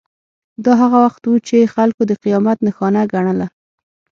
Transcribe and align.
دا 0.63 0.73
هغه 0.81 0.99
څه 1.21 1.27
وو 1.29 1.43
چې 1.47 1.71
خلکو 1.75 2.01
د 2.07 2.11
قیامت 2.23 2.57
نښانه 2.67 3.01
ګڼله. 3.13 3.47